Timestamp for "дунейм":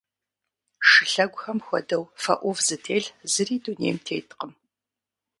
3.63-3.97